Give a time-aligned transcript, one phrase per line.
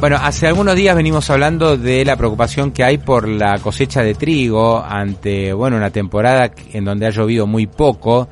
[0.00, 4.14] bueno, hace algunos días venimos hablando de la preocupación que hay por la cosecha de
[4.14, 8.28] trigo ante, bueno, una temporada en donde ha llovido muy poco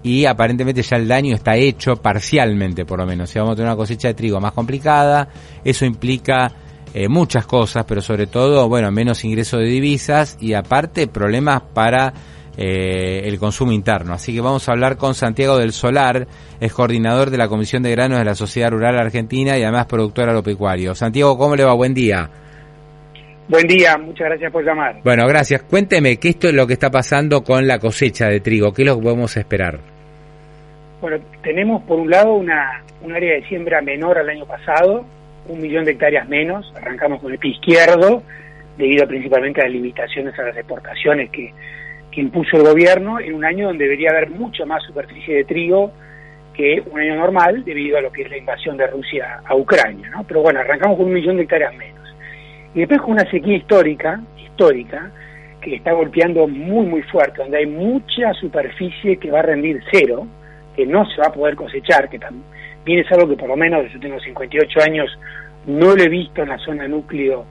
[0.00, 3.30] y aparentemente ya el daño está hecho parcialmente, por lo menos.
[3.30, 5.28] Si vamos a tener una cosecha de trigo más complicada,
[5.64, 6.52] eso implica
[6.94, 12.14] eh, muchas cosas, pero sobre todo, bueno, menos ingreso de divisas y aparte problemas para
[12.60, 14.12] eh, el consumo interno.
[14.12, 16.26] Así que vamos a hablar con Santiago del Solar,
[16.58, 20.28] es coordinador de la Comisión de Granos de la Sociedad Rural Argentina y además productor
[20.28, 20.96] agropecuario.
[20.96, 21.72] Santiago, ¿cómo le va?
[21.74, 22.28] Buen día.
[23.48, 24.96] Buen día, muchas gracias por llamar.
[25.04, 25.62] Bueno, gracias.
[25.62, 28.72] Cuénteme, ¿qué esto es lo que está pasando con la cosecha de trigo?
[28.72, 29.78] ¿Qué es lo que podemos esperar?
[31.00, 35.04] Bueno, tenemos por un lado una, un área de siembra menor al año pasado,
[35.46, 38.24] un millón de hectáreas menos, arrancamos con el pie izquierdo,
[38.76, 41.54] debido principalmente a las limitaciones a las exportaciones que,
[42.10, 45.92] que impuso el gobierno en un año donde debería haber mucha más superficie de trigo
[46.54, 50.10] que un año normal debido a lo que es la invasión de Rusia a Ucrania,
[50.10, 50.24] ¿no?
[50.24, 52.08] Pero bueno, arrancamos con un millón de hectáreas menos.
[52.74, 55.10] Y después con una sequía histórica, histórica,
[55.60, 60.26] que está golpeando muy muy fuerte, donde hay mucha superficie que va a rendir cero,
[60.74, 63.90] que no se va a poder cosechar, que también es algo que por lo menos
[63.92, 65.18] yo tengo 58 años,
[65.66, 67.46] no lo he visto en la zona núcleo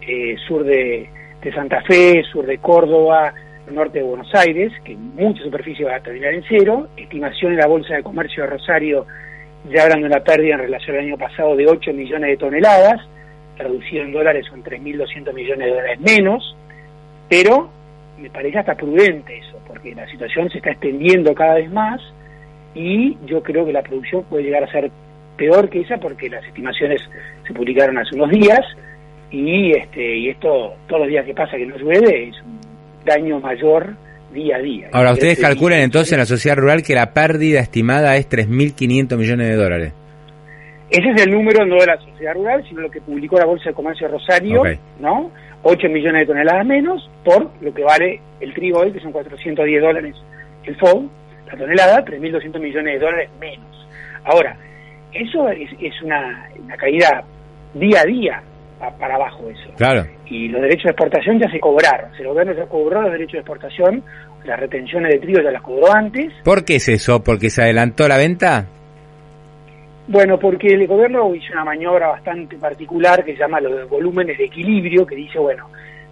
[0.00, 1.08] eh, sur de,
[1.42, 3.34] de Santa Fe, sur de Córdoba,
[3.72, 7.66] norte de Buenos Aires, que mucha superficie va a terminar en cero, estimación en la
[7.66, 9.06] Bolsa de Comercio de Rosario
[9.70, 13.00] ya hablando de una pérdida en relación al año pasado de 8 millones de toneladas,
[13.56, 16.56] traducido en dólares son 3.200 millones de dólares menos,
[17.28, 17.70] pero
[18.18, 22.00] me parece hasta prudente eso, porque la situación se está extendiendo cada vez más
[22.74, 24.90] y yo creo que la producción puede llegar a ser
[25.36, 27.02] peor que esa porque las estimaciones
[27.46, 28.60] se publicaron hace unos días
[29.30, 32.55] y este y esto todos los días que pasa que no llueve es un
[33.06, 33.94] daño mayor
[34.32, 34.88] día a día.
[34.92, 39.48] Ahora, ustedes calculan entonces en la sociedad rural que la pérdida estimada es 3.500 millones
[39.48, 39.92] de dólares.
[40.90, 43.70] Ese es el número no de la sociedad rural, sino lo que publicó la Bolsa
[43.70, 44.62] de Comercio de Rosario,
[45.00, 45.30] ¿no?
[45.62, 49.82] 8 millones de toneladas menos por lo que vale el trigo hoy, que son 410
[49.82, 50.14] dólares
[50.64, 51.08] el FOB,
[51.46, 53.88] la tonelada, 3.200 millones de dólares menos.
[54.24, 54.56] Ahora,
[55.12, 57.24] eso es, es una, una caída
[57.74, 58.42] día a día
[58.78, 59.72] para abajo eso.
[59.76, 60.04] Claro.
[60.26, 62.10] Y los derechos de exportación ya se cobraron.
[62.18, 64.02] El gobierno ya cobró los derechos de exportación,
[64.44, 66.32] las retenciones de trigo ya las cobró antes.
[66.44, 67.22] ¿Por qué es eso?
[67.22, 68.66] ¿Porque se adelantó la venta?
[70.08, 74.44] Bueno, porque el gobierno hizo una maniobra bastante particular que se llama los volúmenes de
[74.44, 75.68] equilibrio, que dice, bueno,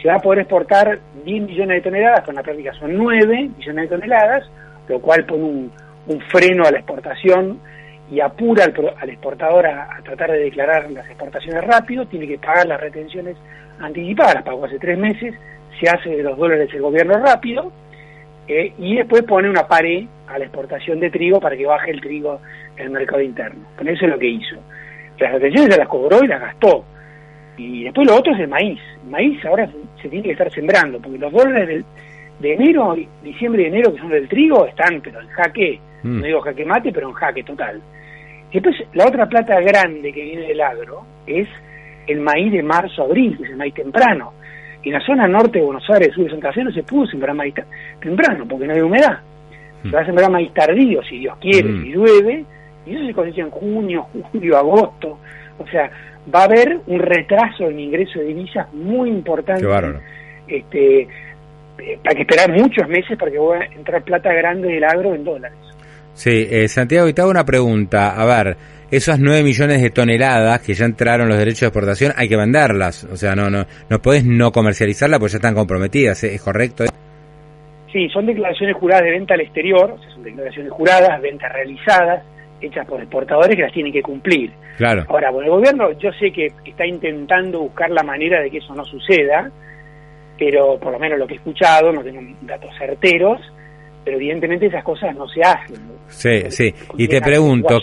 [0.00, 3.88] se va a poder exportar 10 millones de toneladas, con la práctica son 9 millones
[3.88, 4.44] de toneladas,
[4.88, 5.72] lo cual pone un,
[6.06, 7.60] un freno a la exportación
[8.10, 12.80] y apura al, exportador a, tratar de declarar las exportaciones rápido, tiene que pagar las
[12.80, 13.36] retenciones
[13.80, 15.34] anticipadas, pagó hace tres meses,
[15.78, 17.70] se hace de los dólares el gobierno rápido,
[18.48, 22.00] eh, y después pone una pared a la exportación de trigo para que baje el
[22.00, 22.40] trigo
[22.76, 23.66] en el mercado interno.
[23.76, 24.56] Pero eso es lo que hizo.
[25.18, 26.84] Las retenciones se las cobró y las gastó.
[27.58, 28.80] Y después lo otro es el maíz.
[29.04, 29.68] El maíz ahora
[30.00, 31.84] se tiene que estar sembrando, porque los dólares
[32.38, 36.20] de enero, diciembre y enero, que son del trigo, están pero en jaque, mm.
[36.20, 37.82] no digo jaque mate, pero en jaque total.
[38.50, 41.48] Y después, la otra plata grande que viene del agro es
[42.06, 44.32] el maíz de marzo-abril, que es el maíz temprano.
[44.82, 47.06] Y en la zona norte de Buenos Aires, sur de Santa Fe, no se pudo
[47.06, 47.54] sembrar maíz
[48.00, 49.18] temprano, porque no hay humedad.
[49.82, 51.82] Se va a sembrar maíz tardío, si Dios quiere, mm.
[51.82, 52.44] si llueve,
[52.86, 55.18] y eso se cosecha en junio, julio, agosto.
[55.58, 55.90] O sea,
[56.34, 59.66] va a haber un retraso en ingreso de divisas muy importante.
[60.46, 61.02] Este,
[61.78, 65.24] eh, para que esperar muchos meses para que a entrar plata grande del agro en
[65.24, 65.58] dólares.
[66.18, 68.20] Sí, eh, Santiago, y te hago una pregunta.
[68.20, 68.56] A ver,
[68.90, 73.04] esas 9 millones de toneladas que ya entraron los derechos de exportación, hay que venderlas.
[73.04, 76.24] O sea, no no no puedes no comercializarlas porque ya están comprometidas.
[76.24, 76.86] ¿Es correcto?
[77.92, 82.24] Sí, son declaraciones juradas de venta al exterior, o sea, son declaraciones juradas, ventas realizadas,
[82.60, 84.50] hechas por exportadores que las tienen que cumplir.
[84.76, 85.04] Claro.
[85.08, 88.74] Ahora, bueno, el gobierno yo sé que está intentando buscar la manera de que eso
[88.74, 89.52] no suceda,
[90.36, 93.40] pero por lo menos lo que he escuchado, no tengo datos certeros,
[94.04, 95.76] pero evidentemente esas cosas no se hacen.
[96.08, 96.74] Sí, sí.
[96.96, 97.80] Y te pregunto...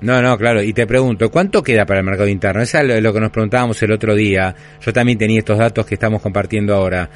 [0.00, 0.62] No, no, claro.
[0.62, 2.60] Y te pregunto, ¿cuánto queda para el mercado interno?
[2.60, 4.54] Eso es lo que nos preguntábamos el otro día.
[4.80, 7.08] Yo también tenía estos datos que estamos compartiendo ahora.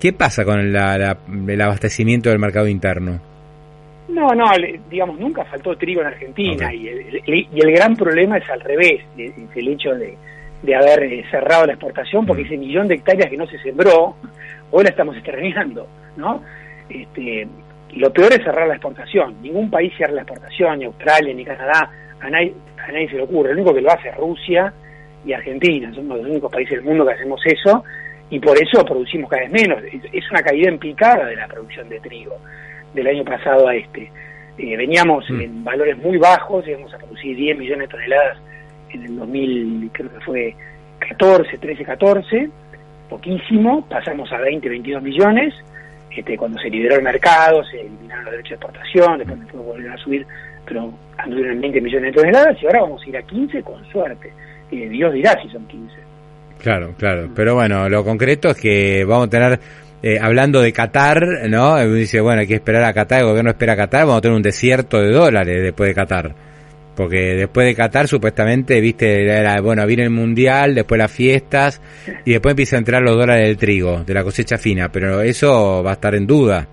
[0.00, 3.20] ¿Qué pasa con el abastecimiento del mercado interno?
[4.08, 4.44] No, no,
[4.90, 9.00] digamos, nunca faltó trigo en Argentina y, el, y el gran problema es al revés,
[9.16, 10.16] es el hecho de,
[10.62, 12.46] de haber eh, cerrado la exportación porque mm.
[12.46, 14.16] ese millón de hectáreas que no se sembró,
[14.70, 15.86] hoy la estamos extrañando,
[16.16, 16.42] ¿no?
[16.92, 17.48] Este,
[17.94, 19.40] lo peor es cerrar la exportación.
[19.42, 21.90] Ningún país cierra la exportación, ni Australia, ni Canadá,
[22.20, 23.50] a nadie, a nadie se le ocurre.
[23.50, 24.72] El único que lo hace es Rusia
[25.24, 27.84] y Argentina, somos los únicos países del mundo que hacemos eso
[28.30, 29.82] y por eso producimos cada vez menos.
[30.12, 32.36] Es una caída en picada de la producción de trigo
[32.94, 34.10] del año pasado a este.
[34.58, 35.40] Eh, veníamos mm.
[35.40, 38.38] en valores muy bajos, llegamos a producir 10 millones de toneladas
[38.90, 40.54] en el 2000, creo que fue
[41.08, 42.50] 14, 13, 14,
[43.08, 45.54] poquísimo, pasamos a 20, 22 millones,
[46.16, 49.90] este, cuando se liberó el mercado, se eliminaron los derechos de exportación, después me volver
[49.90, 50.26] a subir,
[50.66, 53.84] pero anduvieron en 20 millones de toneladas y ahora vamos a ir a 15 con
[53.90, 54.32] suerte.
[54.70, 55.94] Eh, Dios dirá si son 15.
[56.58, 57.28] Claro, claro.
[57.34, 59.60] Pero bueno, lo concreto es que vamos a tener,
[60.02, 61.78] eh, hablando de Qatar, ¿no?
[61.92, 64.36] Dice, bueno, hay que esperar a Qatar, el gobierno espera a Qatar, vamos a tener
[64.36, 66.34] un desierto de dólares después de Qatar.
[66.94, 71.80] Porque después de Qatar, supuestamente, viste, era, bueno, viene el mundial, después las fiestas,
[72.24, 74.90] y después empieza a entrar los dólares del trigo, de la cosecha fina.
[74.90, 76.66] Pero eso va a estar en duda.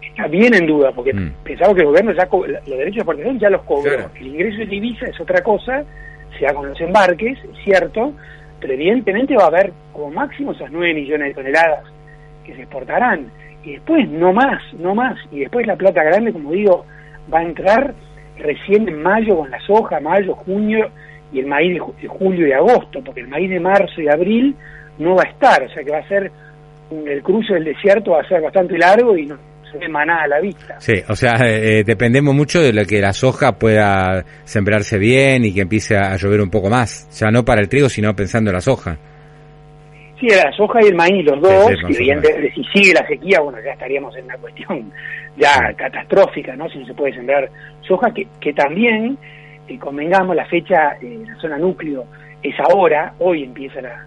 [0.00, 1.34] Está bien en duda, porque mm.
[1.44, 4.10] pensamos que el gobierno ya, los derechos de exportación ya los cobró.
[4.18, 5.84] El ingreso de divisa es otra cosa,
[6.38, 8.14] se da con los embarques, es cierto,
[8.58, 11.84] pero evidentemente va a haber como máximo esas 9 millones de toneladas
[12.44, 13.30] que se exportarán.
[13.62, 15.18] Y después no más, no más.
[15.30, 16.86] Y después la plata grande, como digo,
[17.32, 17.94] va a entrar
[18.38, 20.90] recién en mayo con la soja, mayo, junio
[21.32, 24.54] y el maíz de, julio y agosto, porque el maíz de marzo y abril
[24.98, 26.30] no va a estar, o sea que va a ser
[26.90, 29.36] el cruce del desierto va a ser bastante largo y no
[29.70, 30.78] se ve nada a la vista.
[30.78, 35.52] Sí, o sea, eh, dependemos mucho de lo que la soja pueda sembrarse bien y
[35.52, 38.54] que empiece a llover un poco más, ya no para el trigo, sino pensando en
[38.54, 38.96] la soja.
[40.18, 43.58] Sí, la soja y el maíz, los dos, y evidentemente si sigue la sequía, bueno,
[43.62, 44.90] ya estaríamos en una cuestión
[45.36, 46.68] ya catastrófica, ¿no?
[46.70, 47.50] Si no se puede sembrar
[47.82, 49.18] soja, que, que también,
[49.68, 52.06] eh, convengamos, la fecha en la zona núcleo
[52.42, 54.06] es ahora, hoy empieza la,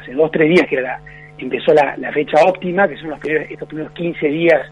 [0.00, 1.00] hace dos, tres días que la,
[1.36, 4.70] empezó la, la, fecha óptima, que son los primeros, estos primeros 15 días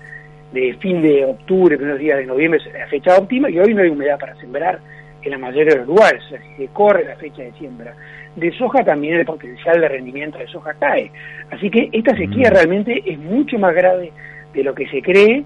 [0.53, 3.83] de fin de octubre, primeros días de noviembre, es la fecha óptima, y hoy no
[3.83, 4.79] hay humedad para sembrar
[5.27, 7.95] en la mayoría de los lugares, o sea, se corre la fecha de siembra.
[8.35, 11.11] De soja también el potencial de rendimiento de soja cae.
[11.51, 12.53] Así que esta sequía mm.
[12.53, 14.13] realmente es mucho más grave
[14.53, 15.45] de lo que se cree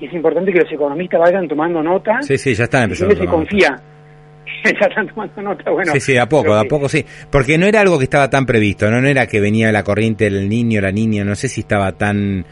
[0.00, 2.20] y es importante que los economistas vayan tomando nota.
[2.22, 3.14] Sí, sí, ya están empezando.
[3.14, 3.80] se confía.
[4.64, 5.92] ya están tomando nota, bueno.
[5.92, 7.04] Sí, sí, a poco, a poco sí.
[7.30, 9.00] Porque no era algo que estaba tan previsto, ¿no?
[9.00, 12.44] No era que venía la corriente del niño, la niña, no sé si estaba tan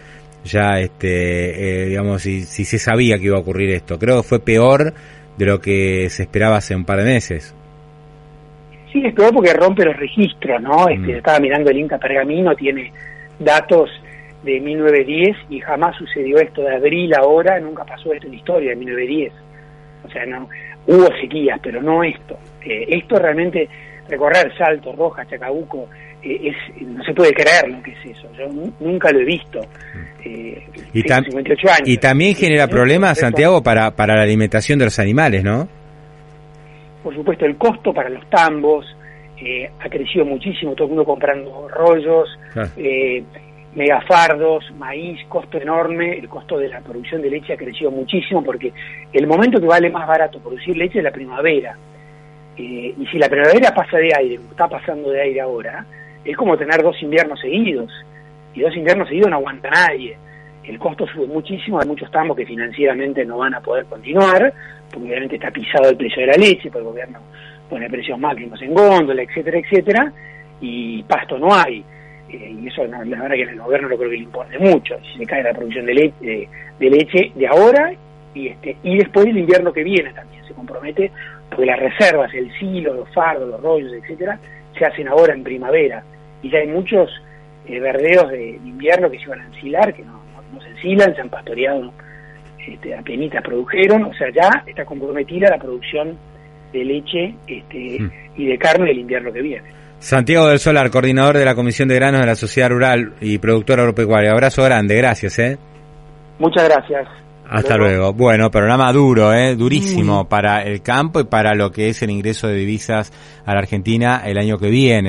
[0.45, 3.99] ya, este, eh, digamos, si, si se sabía que iba a ocurrir esto.
[3.99, 4.95] Creo que fue peor
[5.41, 7.55] de lo que se esperaba hace un par de meses.
[8.93, 10.87] Sí, es peor porque rompe los registros, ¿no?
[10.87, 11.17] Este, mm.
[11.17, 12.93] Estaba mirando el Inca Pergamino, tiene
[13.39, 13.89] datos
[14.43, 18.71] de 1910 y jamás sucedió esto de abril ahora, nunca pasó esto en la historia
[18.71, 19.33] de 1910.
[20.05, 20.49] O sea, no
[20.87, 22.39] hubo sequías, pero no esto.
[22.63, 23.67] Eh, esto realmente,
[24.09, 25.89] recorrer Salto, Rojas, Chacabuco,
[26.23, 28.29] es, no se puede creer lo que es eso.
[28.37, 28.49] Yo
[28.81, 29.61] nunca lo he visto.
[30.25, 31.03] Eh, y,
[31.85, 35.69] y también genera problemas, Santiago, para, para la alimentación de los animales, ¿no?
[37.03, 38.85] Por supuesto, el costo para los tambos
[39.39, 42.29] eh, ha crecido muchísimo, todo el mundo comprando rollos,
[42.77, 43.25] eh,
[43.75, 48.73] megafardos, maíz, costo enorme, el costo de la producción de leche ha crecido muchísimo porque
[49.13, 51.75] el momento que vale más barato producir leche es la primavera.
[52.59, 55.87] y si la primavera pasa de aire, está pasando de aire ahora,
[56.25, 57.91] es como tener dos inviernos seguidos.
[58.55, 60.17] Y dos inviernos seguidos no aguanta nadie.
[60.65, 64.53] El costo sube muchísimo, hay muchos tambos que financieramente no van a poder continuar,
[64.91, 67.19] porque obviamente está pisado el precio de la leche, porque el gobierno
[67.69, 70.13] pone precios máximos en góndola, etcétera, etcétera,
[70.61, 71.85] y pasto no hay.
[72.29, 75.19] Eh, y eso la verdad que el gobierno no creo que le importe mucho, si
[75.19, 76.49] se cae la producción de, leche,
[76.79, 77.93] de leche de ahora
[78.35, 81.11] y este y después del invierno que viene también se compromete,
[81.49, 84.39] porque las reservas, el silo, los fardos, los rollos, etcétera,
[84.79, 86.03] se hacen ahora en primavera.
[86.43, 87.11] Y ya hay muchos
[87.67, 90.21] eh, verdeos de, invierno que se iban a ensilar, que no,
[90.53, 91.93] no, se ensilan, se han pastoreado,
[92.67, 96.17] este, apenas produjeron, o sea, ya está comprometida la producción
[96.73, 98.11] de leche este, mm.
[98.37, 99.69] y de carne del invierno que viene.
[99.99, 103.81] Santiago del Solar, coordinador de la Comisión de Granos de la Sociedad Rural y productor
[103.81, 104.33] agropecuario.
[104.33, 105.39] Abrazo grande, gracias.
[105.39, 105.59] ¿eh?
[106.39, 107.07] Muchas gracias.
[107.51, 108.13] Hasta luego.
[108.13, 109.57] Bueno, programa duro, ¿eh?
[109.57, 113.13] durísimo para el campo y para lo que es el ingreso de divisas
[113.45, 115.09] a la Argentina el año que viene.